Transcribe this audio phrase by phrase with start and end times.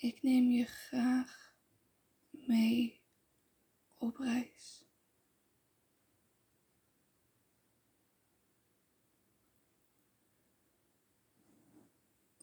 [0.00, 1.54] Ik neem je graag
[2.30, 3.02] mee
[3.96, 4.84] op reis.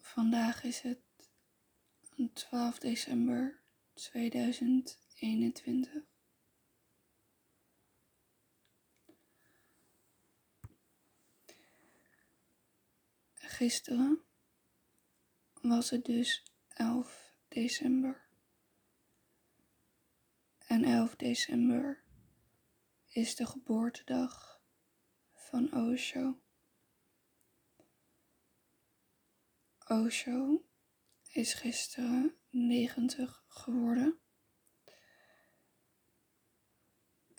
[0.01, 1.01] Vandaag is het
[2.33, 3.63] 12 december
[3.93, 6.03] 2021.
[13.33, 14.23] Gisteren
[15.61, 17.26] was het dus 11
[17.57, 18.29] december.
[20.57, 22.03] En 11 december
[23.05, 24.61] is de geboortedag
[25.33, 26.39] van Osho.
[29.87, 30.65] Osho
[31.31, 34.19] is gisteren 90 geworden.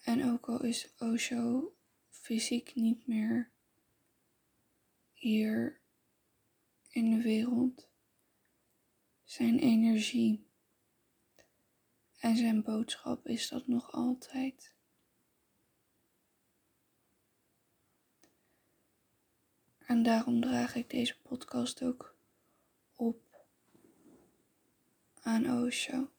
[0.03, 1.75] En ook al is Osho
[2.09, 3.51] fysiek niet meer
[5.13, 5.81] hier
[6.89, 7.88] in de wereld,
[9.29, 10.47] zijn energie
[12.19, 14.75] en zijn boodschap is dat nog altijd.
[19.79, 22.17] En daarom draag ik deze podcast ook
[22.95, 23.47] op
[25.21, 26.11] aan Osho.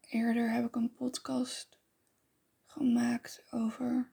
[0.00, 1.78] Eerder heb ik een podcast
[2.66, 4.12] gemaakt over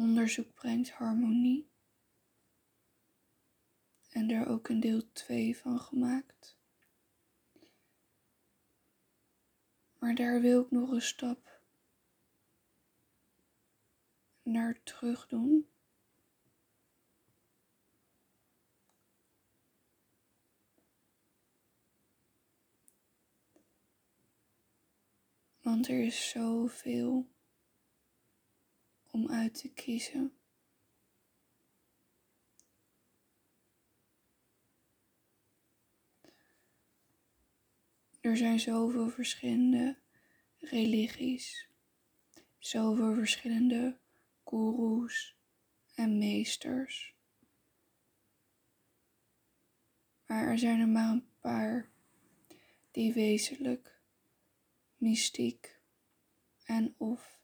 [0.00, 1.70] onderzoek brengt harmonie.
[4.10, 6.58] En er ook een deel 2 van gemaakt.
[9.98, 11.60] Maar daar wil ik nog een stap
[14.42, 15.68] naar terug doen.
[25.60, 27.28] Want er is zoveel
[29.10, 30.34] om uit te kiezen.
[38.20, 39.98] Er zijn zoveel verschillende
[40.58, 41.68] religies,
[42.58, 43.98] zoveel verschillende
[44.44, 45.36] goeroes
[45.94, 47.14] en meesters.
[50.26, 51.90] Maar er zijn er maar een paar
[52.90, 54.00] die wezenlijk
[54.96, 55.80] mystiek
[56.64, 57.40] en of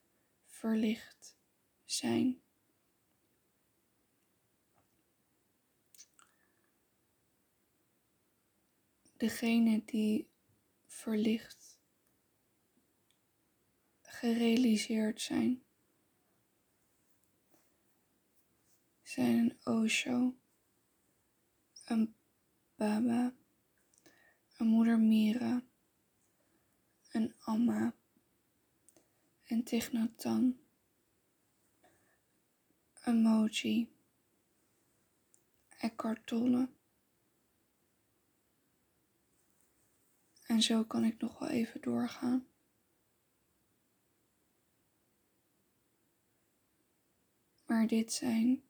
[0.47, 1.36] verlicht
[1.87, 2.41] zijn.
[9.17, 10.29] Degene die
[10.87, 11.79] verlicht
[14.03, 15.65] gerealiseerd zijn,
[19.03, 20.37] zijn een Osho,
[21.85, 22.15] een
[22.75, 23.35] Baba,
[24.57, 25.65] een moeder Mira,
[27.11, 27.95] een Amma,
[29.45, 30.66] een Tignatan,
[33.07, 33.89] een Moji,
[35.79, 36.69] Eckhart Tolle.
[40.47, 42.47] En zo kan ik nog wel even doorgaan.
[47.67, 48.63] Maar dit zijn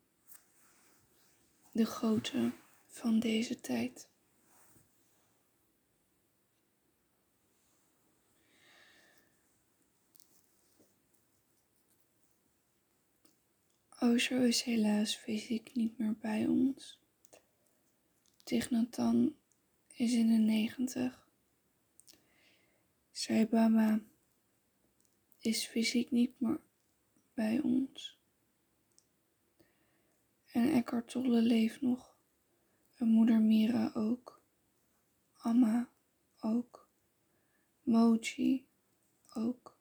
[1.73, 2.53] de grote
[2.89, 4.09] van deze tijd.
[14.01, 16.99] Osho is helaas fysiek niet meer bij ons.
[18.45, 19.37] Tignatan
[19.95, 21.29] is in de negentig.
[23.13, 24.01] Sai Baba
[25.39, 26.61] is fysiek niet meer
[27.35, 28.19] bij ons.
[30.47, 32.17] En Eckhart Tolle leeft nog.
[32.95, 34.41] En moeder Mira ook.
[35.37, 35.89] Amma
[36.41, 36.89] ook.
[37.83, 38.67] Moji
[39.35, 39.76] ook.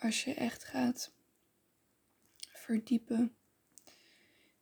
[0.00, 1.12] Als je echt gaat
[2.36, 3.36] verdiepen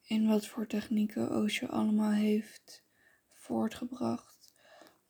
[0.03, 2.85] in wat voor technieken Osho allemaal heeft
[3.33, 4.55] voortgebracht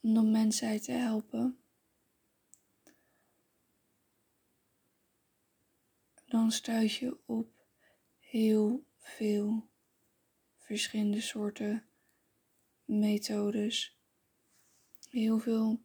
[0.00, 1.58] om de mensheid te helpen.
[6.26, 7.66] Dan stuit je op
[8.18, 9.68] heel veel
[10.58, 11.88] verschillende soorten
[12.84, 13.98] methodes.
[15.10, 15.82] Heel veel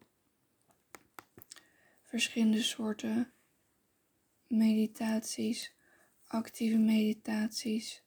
[2.02, 3.33] verschillende soorten
[4.56, 5.74] meditaties
[6.34, 8.02] actieve meditaties,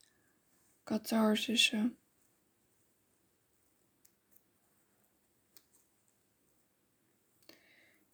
[0.83, 1.97] catharsissen.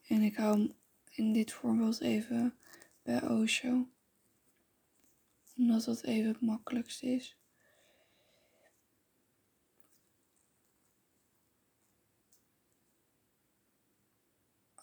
[0.08, 0.74] En ik hou
[1.10, 2.58] in dit voorbeeld even
[3.02, 3.90] bij Osho,
[5.56, 7.38] omdat dat even het makkelijkst is.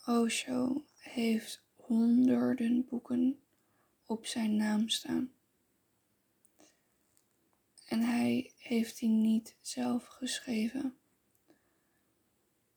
[0.07, 3.41] Osho heeft honderden boeken
[4.07, 5.33] op zijn naam staan.
[7.87, 10.99] En hij heeft die niet zelf geschreven.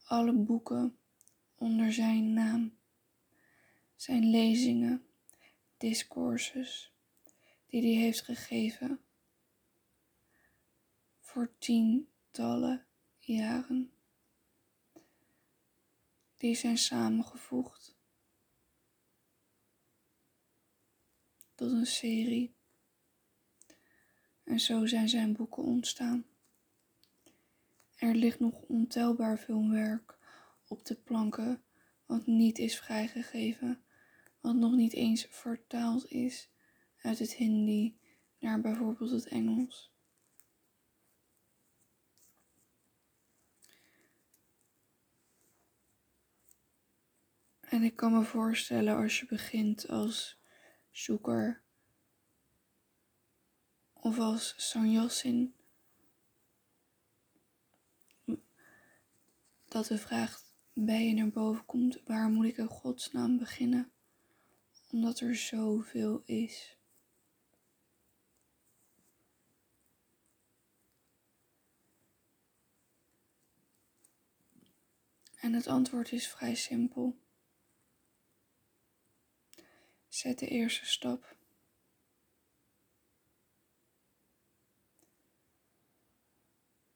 [0.04, 0.98] Alle boeken
[1.56, 2.78] onder zijn naam
[3.96, 5.06] zijn lezingen,
[5.78, 6.94] discourses
[7.68, 9.02] die hij heeft gegeven
[11.20, 12.86] voor tientallen
[13.20, 13.92] jaren.
[16.38, 18.02] Die zijn samengevoegd
[21.72, 22.54] een serie.
[24.44, 26.26] En zo zijn zijn boeken ontstaan.
[27.96, 30.18] Er ligt nog ontelbaar veel werk
[30.68, 31.64] op de planken
[32.06, 33.84] wat niet is vrijgegeven,
[34.40, 36.50] wat nog niet eens vertaald is
[37.02, 37.98] uit het Hindi
[38.40, 39.92] naar bijvoorbeeld het Engels.
[47.60, 50.43] En ik kan me voorstellen als je begint als
[50.94, 51.62] zoeker
[53.94, 55.56] of als sanyasin,
[59.68, 60.42] dat de vraag
[60.74, 63.92] bij je naar boven komt, waar moet ik in godsnaam beginnen?
[64.92, 66.78] Omdat er zoveel is.
[75.40, 77.23] En het antwoord is vrij simpel.
[80.14, 81.36] Zet de eerste stap.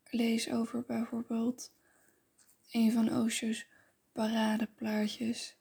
[0.09, 1.73] Lees over bijvoorbeeld
[2.71, 3.67] een van Osho's
[4.11, 5.55] paradeplaatjes,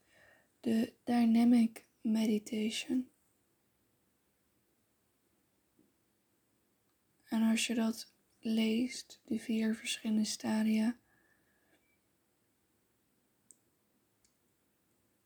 [0.60, 3.10] de Dynamic Meditation.
[7.24, 10.98] En als je dat leest, de vier verschillende stadia,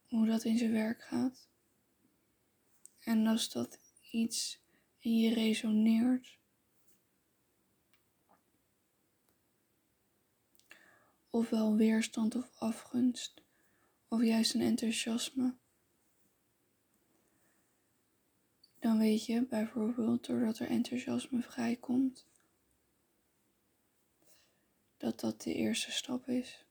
[0.09, 1.50] hoe dat in zijn werk gaat.
[3.05, 3.79] En als dat
[4.11, 4.61] iets
[4.99, 6.39] in je resoneert,
[11.31, 13.43] ofwel weerstand of afgunst,
[14.09, 15.55] of juist een enthousiasme,
[18.79, 22.27] dan weet je bijvoorbeeld doordat er enthousiasme vrijkomt,
[24.97, 26.65] dat dat de eerste stap is.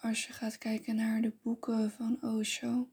[0.00, 2.90] Als je gaat kijken naar de boeken van Osho.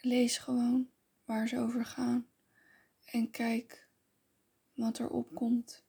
[0.00, 0.90] Lees gewoon
[1.24, 2.28] waar ze over gaan
[3.04, 3.88] en kijk
[4.72, 5.84] wat er opkomt.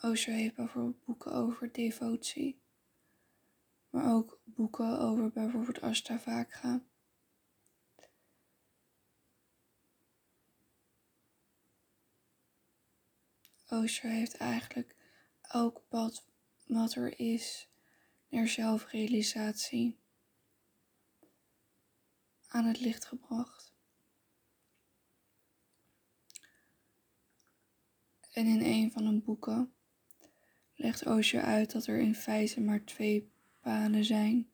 [0.00, 2.60] Osho heeft bijvoorbeeld boeken over devotie,
[3.90, 6.84] maar ook boeken over bijvoorbeeld Ashtavakra.
[13.76, 14.94] Osho heeft eigenlijk
[15.40, 16.24] elk pad
[16.66, 17.68] wat er is
[18.28, 19.98] naar zelfrealisatie
[22.48, 23.74] aan het licht gebracht.
[28.32, 29.72] En in een van de boeken
[30.74, 33.30] legt Osho uit dat er in feite maar twee
[33.60, 34.50] paden zijn.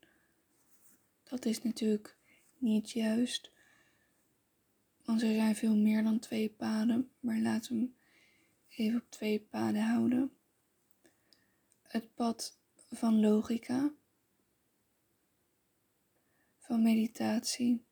[1.22, 2.16] Dat is natuurlijk
[2.58, 3.50] niet juist,
[5.04, 7.96] want er zijn veel meer dan twee paden, maar laten
[8.76, 10.36] even op twee paden houden.
[11.82, 12.58] Het pad
[12.90, 13.92] van logica,
[16.58, 17.84] van meditatie,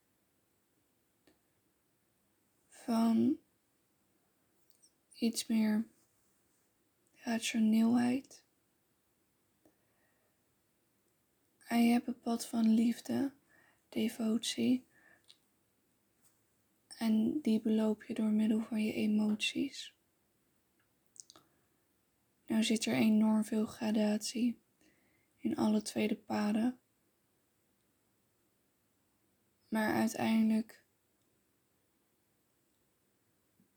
[2.68, 3.38] van
[5.14, 5.86] iets meer
[7.12, 8.44] rationeelheid.
[11.66, 13.32] En je hebt het pad van liefde,
[13.88, 14.88] devotie.
[16.98, 19.94] En die beloop je door middel van je emoties.
[22.50, 24.60] Nou zit er enorm veel gradatie
[25.38, 26.80] in alle tweede paden.
[29.68, 30.84] Maar uiteindelijk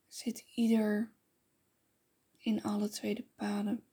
[0.08, 1.14] zit ieder
[2.38, 3.86] in alle tweede paden.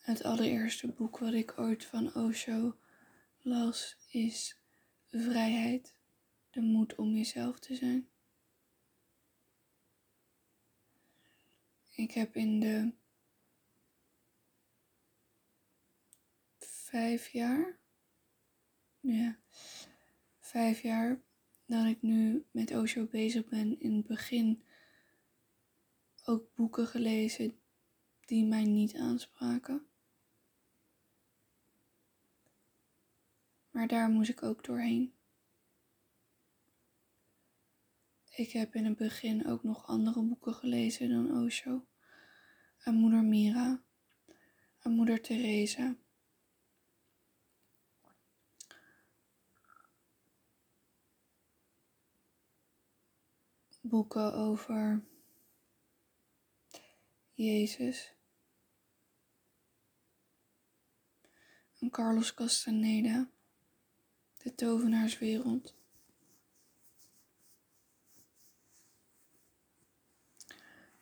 [0.00, 2.78] Het allereerste boek wat ik ooit van Osho
[3.38, 4.58] las is
[5.10, 5.94] vrijheid,
[6.50, 8.08] de moed om jezelf te zijn.
[11.90, 12.92] Ik heb in de
[16.58, 17.78] vijf jaar,
[19.00, 19.38] ja,
[20.38, 21.20] vijf jaar
[21.66, 24.62] dat ik nu met Osho bezig ben, in het begin
[26.24, 27.60] ook boeken gelezen
[28.20, 29.87] die mij niet aanspraken.
[33.78, 35.14] Maar daar moest ik ook doorheen.
[38.30, 41.86] Ik heb in het begin ook nog andere boeken gelezen dan Osho.
[42.78, 43.82] Aan moeder Mira,
[44.78, 45.96] aan moeder Teresa.
[53.80, 55.04] Boeken over
[57.32, 58.14] Jezus.
[61.78, 63.30] En Carlos Castaneda,
[64.48, 65.74] De Tovenaarswereld.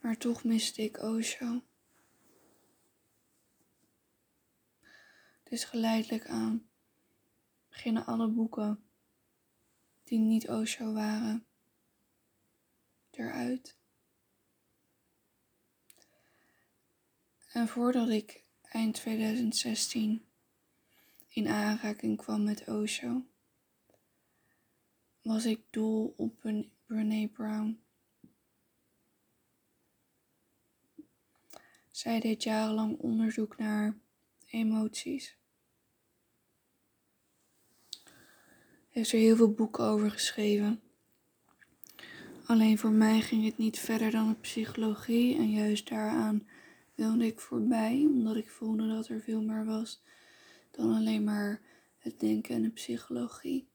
[0.00, 1.62] Maar toch miste ik Osho.
[5.42, 6.68] Dus geleidelijk aan
[7.68, 8.84] beginnen alle boeken
[10.04, 11.46] die niet Osho waren
[13.10, 13.76] eruit.
[17.52, 20.26] En voordat ik eind 2016
[21.28, 23.26] in aanraking kwam met Osho,
[25.26, 26.40] was ik dol op
[26.86, 27.80] Brene Brown.
[31.90, 33.96] Zij deed jarenlang onderzoek naar
[34.46, 35.36] emoties.
[38.88, 40.80] Heeft er heel veel boeken over geschreven.
[42.44, 46.48] Alleen voor mij ging het niet verder dan de psychologie en juist daaraan
[46.94, 50.02] wilde ik voorbij, omdat ik voelde dat er veel meer was
[50.70, 51.60] dan alleen maar
[51.98, 53.68] het denken en de psychologie.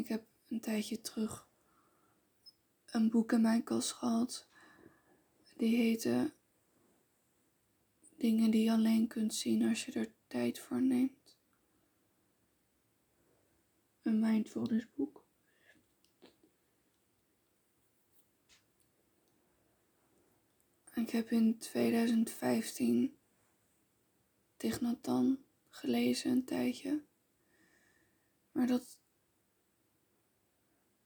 [0.00, 1.48] Ik heb een tijdje terug
[2.86, 4.48] een boek in mijn kast gehad.
[5.56, 6.32] Die heette
[8.16, 11.36] Dingen die je alleen kunt zien als je er tijd voor neemt.
[14.02, 15.24] Een mindfulness boek.
[20.94, 23.16] Ik heb in 2015
[24.56, 27.04] Tignatan gelezen een tijdje.
[28.52, 28.99] Maar dat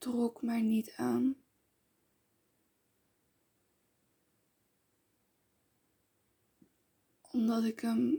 [0.05, 1.37] trok mij niet aan.
[7.21, 8.15] Omdat ik hem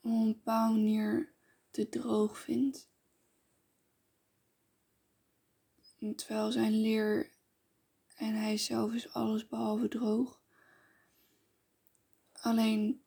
[0.00, 1.32] op een bepaalde manier
[1.70, 2.90] te droog vind.
[6.16, 7.32] terwijl zijn leer
[8.16, 10.40] en hij zelf is alles behalve droog.
[12.32, 13.04] Alleen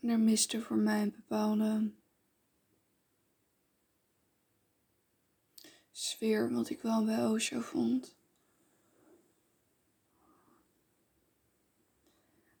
[0.00, 1.98] er miste voor mij een bepaalde
[6.00, 8.16] sfeer, wat ik wel bij Osho vond.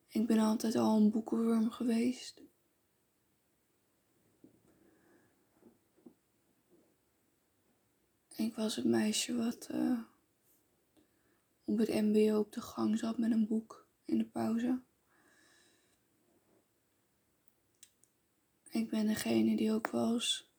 [0.08, 2.42] Ik ben altijd al een boekenworm geweest.
[8.28, 10.00] Ik was het meisje wat uh,
[11.64, 14.82] op het MBO op de gang zat met een boek in de pauze.
[18.70, 20.49] Ik ben degene die ook eens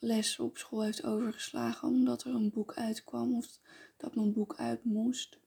[0.00, 3.58] les op school heeft overgeslagen omdat er een boek uitkwam of
[3.96, 5.38] dat mijn boek uit moest.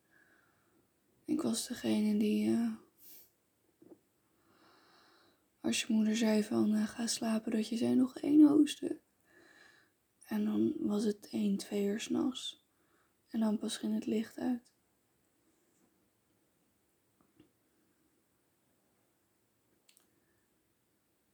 [1.25, 2.73] Ik was degene die, uh,
[5.61, 9.01] als je moeder zei van uh, ga slapen, dat je zei nog één hoofdstuk.
[10.25, 12.65] En dan was het één, twee uur s'nachts.
[13.29, 14.71] En dan pas ging het licht uit.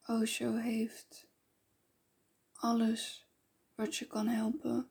[0.06, 1.29] Osho heeft
[2.60, 3.28] alles
[3.76, 4.90] wat je kan helpen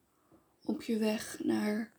[0.63, 1.93] op je weg naar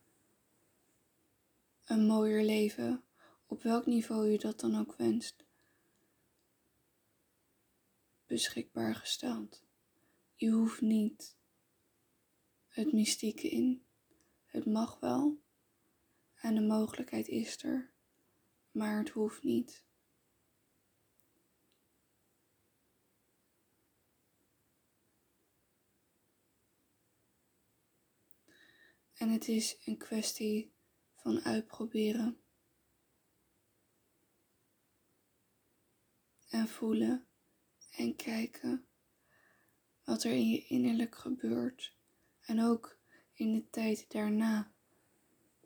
[1.84, 3.04] een mooier leven,
[3.46, 5.44] op welk niveau je dat dan ook wenst,
[8.26, 9.62] beschikbaar gesteld.
[10.34, 11.36] Je hoeft niet
[12.68, 13.84] het mystieke in.
[14.46, 15.40] Het mag wel
[16.34, 17.90] en de mogelijkheid is er,
[18.70, 19.84] maar het hoeft niet.
[29.20, 30.72] En het is een kwestie
[31.14, 32.40] van uitproberen.
[36.48, 37.26] En voelen
[37.90, 38.86] en kijken
[40.04, 41.96] wat er in je innerlijk gebeurt.
[42.40, 42.98] En ook
[43.32, 44.72] in de tijd daarna,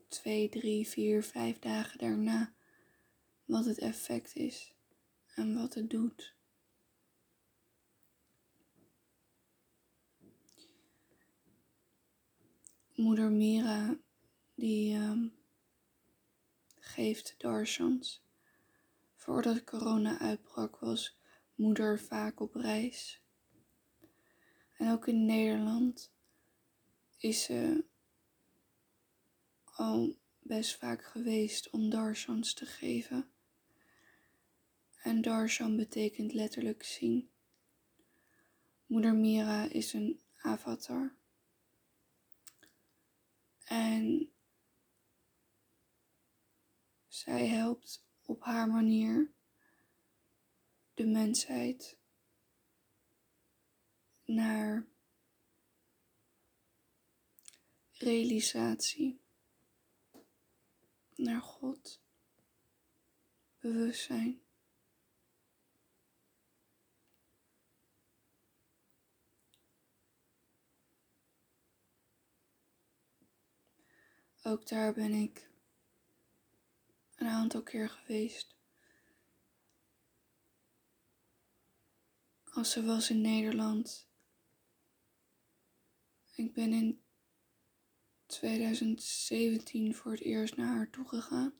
[0.08, 2.54] twee, drie, vier, vijf dagen daarna,
[3.44, 4.74] wat het effect is
[5.34, 6.33] en wat het doet.
[13.04, 13.98] Moeder Mira,
[14.54, 15.32] die, um,
[16.80, 18.22] geeft darshans.
[19.14, 21.16] Voordat corona uitbrak was
[21.54, 23.20] moeder vaak op reis.
[24.76, 26.12] En ook in Nederland
[27.18, 27.84] is ze
[29.64, 33.28] al best vaak geweest om darshans te geven.
[35.02, 37.28] En darshan betekent letterlijk zien.
[38.86, 41.22] Moeder Mira is een avatar.
[43.64, 44.32] En
[47.06, 49.32] zij helpt op haar manier
[50.94, 51.98] de mensheid
[54.24, 54.86] naar
[57.92, 59.20] realisatie,
[61.14, 62.00] naar God,
[63.58, 64.43] bewustzijn.
[74.46, 75.50] Ook daar ben ik
[77.14, 78.56] een aantal keer geweest.
[82.50, 84.08] Als ze was in Nederland.
[86.34, 87.02] Ik ben in
[88.26, 91.54] 2017 voor het eerst naar haar toe gegaan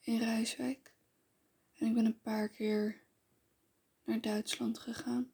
[0.00, 0.94] in Rijswijk.
[1.74, 3.02] En ik ben een paar keer
[4.04, 5.32] naar Duitsland gegaan.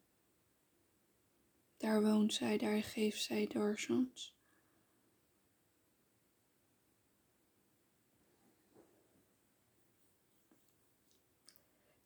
[1.77, 4.32] Daar woont zij, daar geeft zij darshans.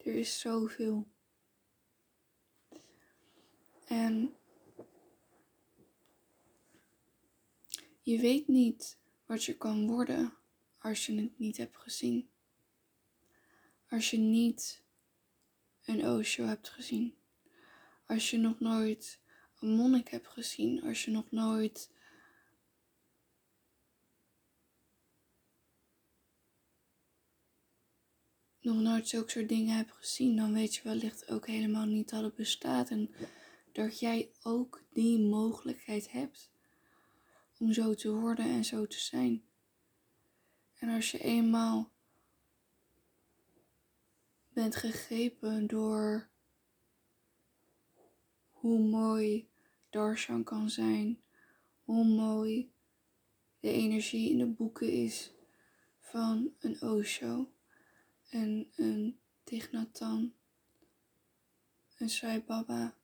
[0.08, 1.08] Er is zoveel.
[3.86, 4.36] En
[8.02, 10.34] je weet niet wat je kan worden
[10.78, 12.30] als je het niet hebt gezien.
[13.90, 14.84] Als je niet
[15.86, 17.18] een Osho hebt gezien.
[18.06, 19.20] Als je nog nooit
[19.60, 20.84] een monnik hebt gezien.
[20.84, 21.92] Als je nog nooit
[28.68, 32.24] nog nooit zulke soort dingen hebt gezien, dan weet je wellicht ook helemaal niet dat
[32.24, 33.10] het bestaat en
[33.72, 36.50] dat jij ook die mogelijkheid hebt
[37.58, 39.44] om zo te worden en zo te zijn.
[40.80, 41.92] En als je eenmaal
[44.50, 46.30] bent gegrepen door
[48.51, 49.48] hoe mooi
[49.90, 51.22] darshan kan zijn,
[51.84, 52.72] hoe mooi
[53.60, 55.32] de energie in de boeken is
[56.00, 57.50] van een Osho
[58.29, 60.33] en een Tignatan,
[61.98, 62.96] een Sai Baba.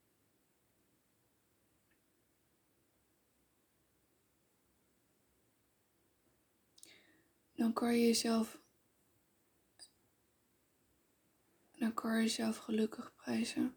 [7.55, 8.57] Dan kan je jezelf,
[11.71, 13.75] dan kan je jezelf gelukkig prijzen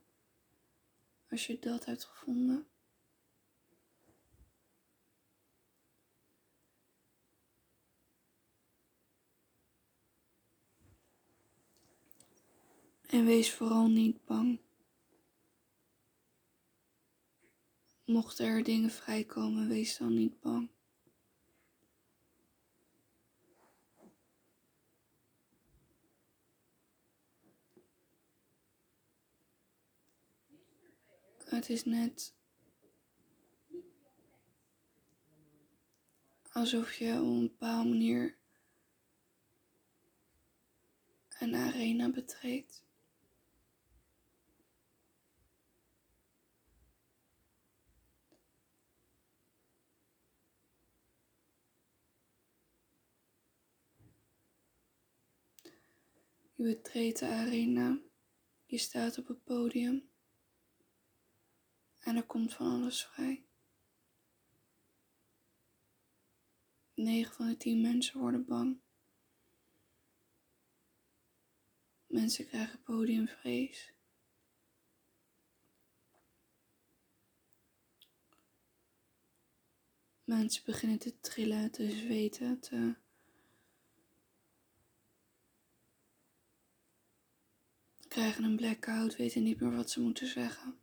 [1.30, 2.75] als je dat hebt gevonden.
[13.07, 14.61] En wees vooral niet bang.
[18.05, 20.71] Mochten er dingen vrijkomen, wees dan niet bang.
[31.45, 32.35] Het is net
[36.53, 38.37] alsof je op een bepaalde manier
[41.38, 42.86] een arena betreedt.
[56.57, 57.99] Je betreedt de arena,
[58.66, 60.11] je staat op het podium
[61.99, 63.47] en er komt van alles vrij.
[66.95, 68.81] 9 van de 10 mensen worden bang.
[72.07, 73.95] Mensen krijgen podiumvrees.
[80.25, 82.97] Mensen beginnen te trillen, te zweten, te
[88.16, 90.81] krijgen een blackout, weten niet meer wat ze moeten zeggen.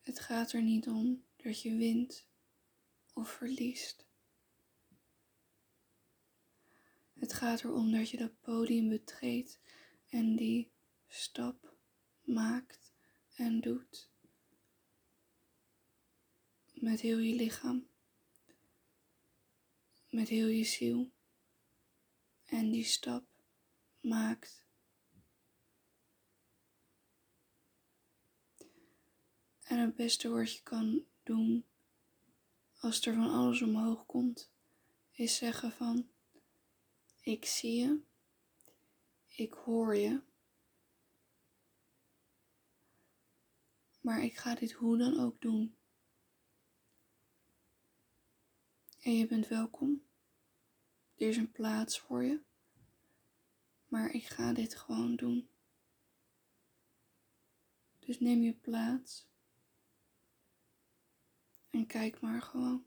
[0.00, 2.26] Het gaat er niet om dat je wint
[3.12, 4.06] of verliest.
[7.18, 9.60] Het gaat erom dat je dat podium betreedt
[10.08, 10.70] en die
[11.08, 11.74] stap
[12.22, 12.94] maakt
[13.34, 14.09] en doet
[16.80, 17.86] met heel je lichaam,
[20.08, 21.10] met heel je ziel
[22.44, 23.24] en die stap
[24.00, 24.64] maakt.
[29.62, 31.64] En het beste wat je kan doen
[32.78, 34.50] als er van alles omhoog komt,
[35.12, 36.08] is zeggen van
[37.20, 38.00] ik zie je,
[39.26, 40.22] ik hoor je,
[44.00, 45.78] maar ik ga dit hoe dan ook doen.
[49.00, 50.06] En je bent welkom.
[51.16, 52.42] Er is een plaats voor je.
[53.88, 55.50] Maar ik ga dit gewoon doen.
[57.98, 59.28] Dus neem je plaats.
[61.70, 62.86] En kijk maar gewoon.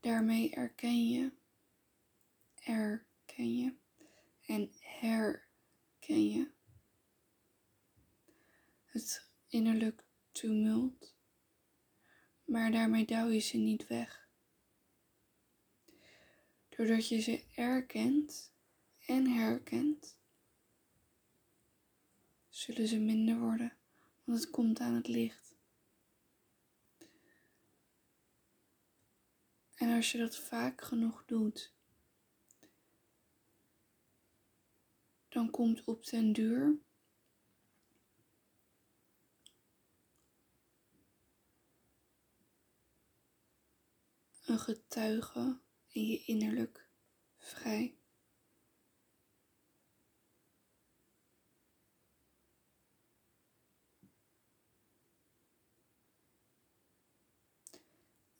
[0.00, 1.32] Daarmee erken je,
[2.54, 3.76] erken je
[4.46, 6.50] en herken je
[8.84, 10.07] het innerlijk
[10.38, 11.14] tumult,
[12.44, 14.28] maar daarmee duw je ze niet weg.
[16.68, 18.52] Doordat je ze erkent
[19.06, 20.18] en herkent,
[22.48, 23.76] zullen ze minder worden,
[24.24, 25.56] want het komt aan het licht.
[29.74, 31.72] En als je dat vaak genoeg doet,
[35.28, 36.78] dan komt op den duur
[44.48, 46.88] een getuige in je innerlijk
[47.38, 47.96] vrij.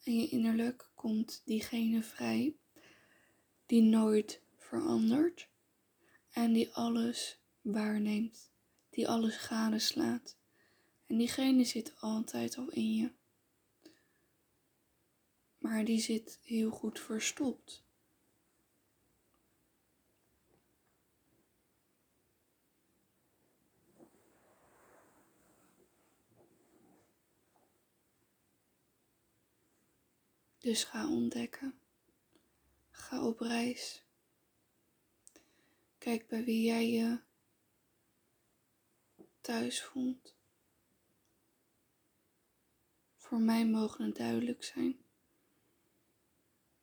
[0.03, 2.57] En je innerlijk komt diegene vrij
[3.67, 5.49] die nooit verandert
[6.31, 8.51] en die alles waarneemt,
[8.91, 10.37] die alles gadeslaat.
[11.07, 13.13] En diegene zit altijd al in je
[15.69, 17.85] maar die zit heel goed verstopt.
[30.59, 31.81] Dus ga ontdekken.
[32.91, 34.05] Ga op reis.
[35.99, 37.21] Kijk bij wie jij je
[39.41, 40.37] thuis voelt.
[43.17, 45.08] Voor mij mogen het duidelijk zijn.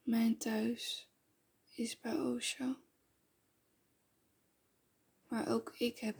[0.05, 1.09] Mijn thuis
[1.75, 2.75] is bij Osho.
[5.27, 6.17] Maar ook ik heb,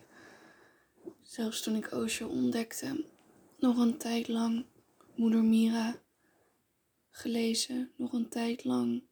[1.21, 3.05] zelfs toen ik Osho ontdekte,
[3.57, 4.65] nog een tijd lang
[5.15, 6.01] Moeder Mira
[7.09, 9.03] gelezen, nog een tijd lang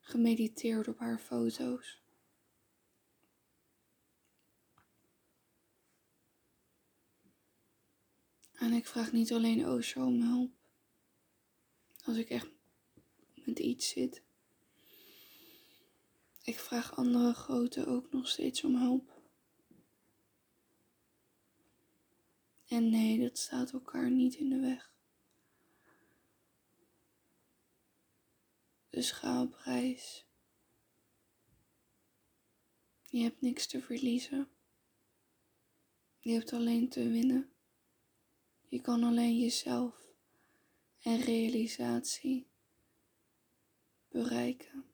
[0.00, 2.02] gemediteerd op haar foto's.
[8.52, 10.52] En ik vraag niet alleen Osho om hulp.
[12.04, 12.53] Als ik echt
[13.46, 14.22] met iets zit.
[16.42, 19.22] Ik vraag andere grote ook nog steeds om hulp.
[22.66, 24.92] En nee, dat staat elkaar niet in de weg.
[28.90, 29.48] Dus ga.
[33.02, 34.48] Je hebt niks te verliezen.
[36.20, 37.52] Je hebt alleen te winnen.
[38.68, 40.04] Je kan alleen jezelf
[41.02, 42.46] en realisatie
[44.14, 44.84] bereiken.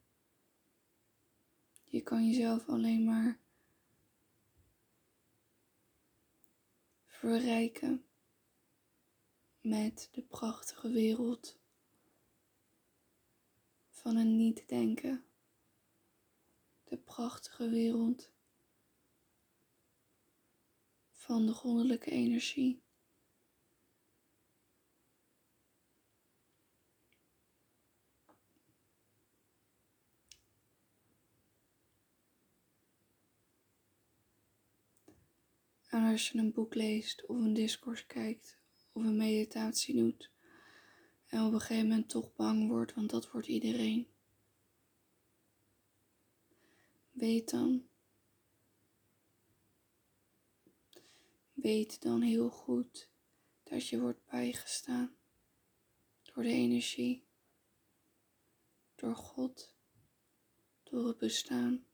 [1.83, 3.39] Je kan jezelf alleen maar
[7.05, 8.05] verrijken
[9.59, 11.59] met de prachtige wereld
[13.89, 15.25] van een niet-denken.
[16.83, 18.31] De prachtige wereld
[21.11, 22.83] van de goddelijke energie.
[35.91, 38.57] En als je een boek leest of een discours kijkt
[38.91, 40.31] of een meditatie doet
[41.27, 44.07] en op een gegeven moment toch bang wordt, want dat wordt iedereen.
[47.11, 47.87] Weet dan,
[51.53, 53.09] weet dan heel goed
[53.63, 55.15] dat je wordt bijgestaan
[56.21, 57.27] door de energie,
[58.95, 59.75] door God,
[60.83, 61.85] door het bestaan.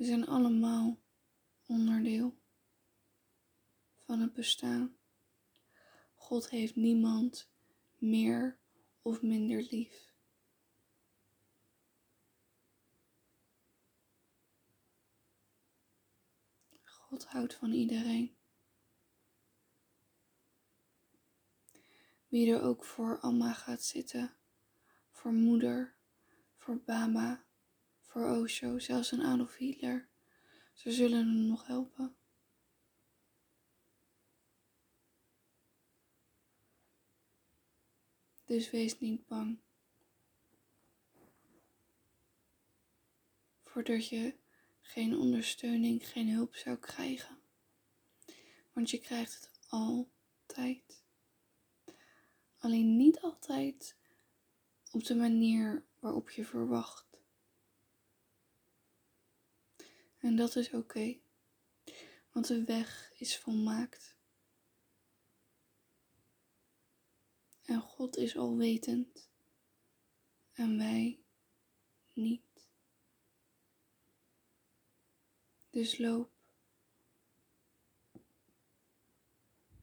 [0.00, 1.00] We zijn allemaal
[1.66, 2.38] onderdeel
[3.98, 4.96] van het bestaan.
[6.14, 7.50] God heeft niemand
[7.98, 8.58] meer
[9.02, 10.14] of minder lief.
[16.84, 18.36] God houdt van iedereen.
[22.28, 24.36] Wie er ook voor Amma gaat zitten,
[25.10, 25.96] voor moeder,
[26.56, 27.44] voor Baba,
[28.10, 30.08] voor Osho, zelfs een Adolf Hitler.
[30.72, 32.16] Ze zullen hem nog helpen.
[38.44, 39.58] Dus wees niet bang.
[43.64, 44.34] Voordat je
[44.80, 47.38] geen ondersteuning, geen hulp zou krijgen.
[48.72, 51.04] Want je krijgt het altijd.
[52.58, 53.96] Alleen niet altijd
[54.90, 57.09] op de manier waarop je verwacht.
[60.20, 61.18] En dat is oké,
[62.32, 64.16] want de weg is volmaakt.
[67.62, 69.30] En God is alwetend
[70.52, 71.20] en wij
[72.12, 72.68] niet.
[75.70, 76.30] Dus loop.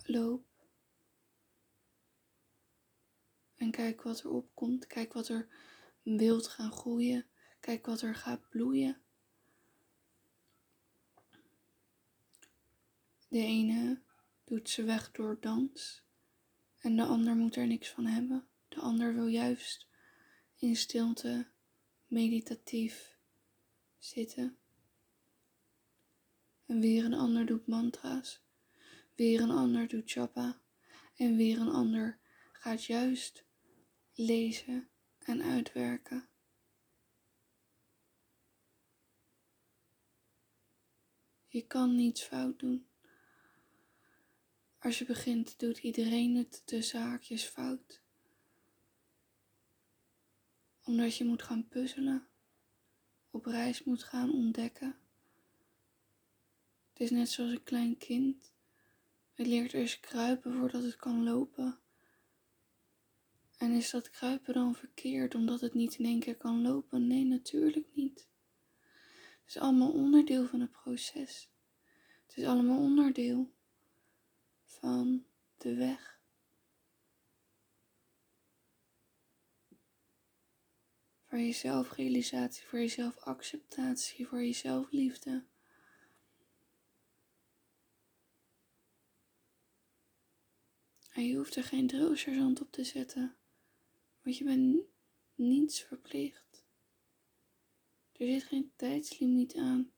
[0.03, 0.45] Loop.
[3.55, 4.87] En kijk wat er opkomt.
[4.87, 5.47] Kijk wat er
[6.01, 7.27] wilt gaan groeien.
[7.59, 9.01] Kijk wat er gaat bloeien.
[13.27, 14.01] De ene
[14.43, 16.03] doet ze weg door dans
[16.77, 18.47] en de ander moet er niks van hebben.
[18.67, 19.87] De ander wil juist
[20.55, 21.47] in stilte
[22.05, 23.17] meditatief
[23.97, 24.57] zitten.
[26.65, 28.41] En weer een ander doet mantra's.
[29.15, 30.61] Weer een ander doet japa.
[31.15, 32.19] En weer een ander
[32.51, 33.45] gaat juist
[34.13, 36.29] lezen en uitwerken.
[41.47, 42.86] Je kan niets fout doen.
[44.87, 48.01] Als je begint, doet iedereen het de zaakjes fout.
[50.83, 52.27] Omdat je moet gaan puzzelen,
[53.31, 54.95] op reis moet gaan ontdekken.
[56.89, 58.51] Het is net zoals een klein kind.
[59.33, 61.79] Het leert eerst kruipen voordat het kan lopen.
[63.57, 67.07] En is dat kruipen dan verkeerd omdat het niet in één keer kan lopen?
[67.07, 68.27] Nee, natuurlijk niet.
[69.39, 71.49] Het is allemaal onderdeel van het proces.
[72.27, 73.55] Het is allemaal onderdeel
[74.67, 75.25] van
[75.57, 76.19] de weg.
[81.25, 85.45] Voor je zelfrealisatie, voor je zelfacceptatie, voor je zelfliefde.
[91.09, 93.37] En je hoeft er geen drillsergeant op te zetten,
[94.21, 94.85] want je bent
[95.35, 96.65] niets verplicht.
[98.11, 99.91] Er zit geen tijdslimiet aan.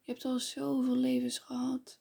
[0.00, 2.00] Je hebt al zoveel levens gehad.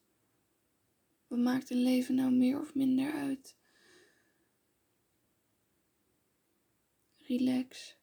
[1.35, 3.55] Wat maakt een leven nou meer of minder uit?
[7.17, 7.97] Relax.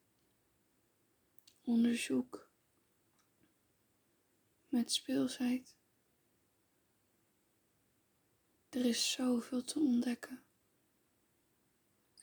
[1.61, 2.51] Onderzoek.
[4.67, 5.77] Met speelsheid.
[8.69, 10.43] Er is zoveel te ontdekken.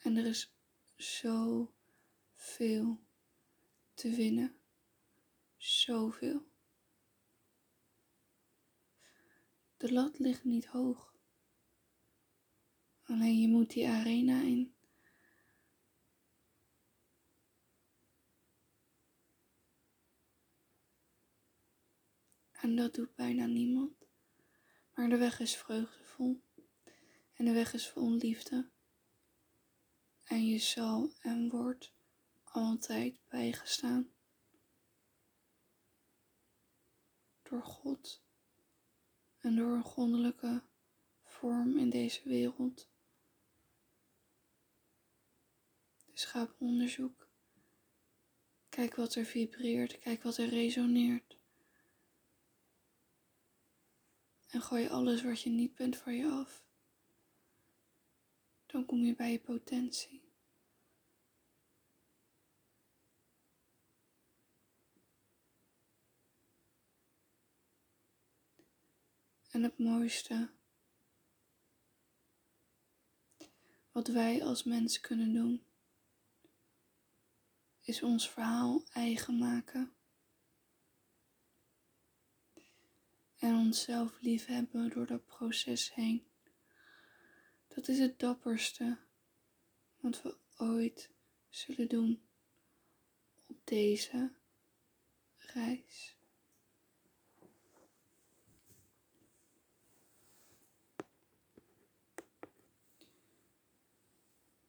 [0.03, 0.55] En er is
[0.97, 1.75] zoveel
[3.95, 4.61] te winnen.
[5.57, 6.50] Zoveel.
[9.81, 11.15] De lat ligt niet hoog.
[13.03, 14.75] Alleen je moet die arena in.
[22.51, 24.07] En dat doet bijna niemand.
[24.95, 26.43] Maar de weg is vreugdevol.
[27.33, 28.71] En de weg is vol liefde.
[30.25, 31.93] En je zal en wordt
[32.45, 34.13] altijd bijgestaan.
[37.43, 38.29] Door God
[39.41, 40.63] en door een goddelijke
[41.23, 42.89] vorm in deze wereld.
[46.11, 47.29] Dus ga op onderzoek.
[48.69, 51.39] Kijk wat er vibreert, kijk wat er resoneert.
[54.49, 56.65] En gooi alles wat je niet bent voor je af.
[58.67, 60.20] Dan kom je bij je potentie.
[69.51, 70.51] En het mooiste
[73.93, 75.65] wat wij als mens kunnen doen,
[77.81, 79.95] is ons verhaal eigen maken.
[83.37, 86.27] En onszelf liefhebben door dat proces heen.
[87.69, 88.99] Dat is het dapperste
[89.97, 91.11] wat we ooit
[91.49, 92.23] zullen doen
[93.47, 94.33] op deze
[95.37, 96.20] reis.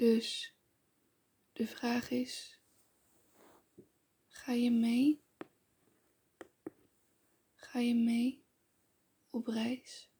[0.01, 0.55] Dus
[1.53, 2.61] de vraag is,
[4.27, 5.23] ga je mee?
[7.55, 8.45] Ga je mee
[9.29, 10.10] op reis?